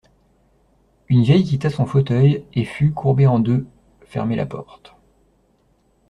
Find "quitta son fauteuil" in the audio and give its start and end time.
1.43-2.43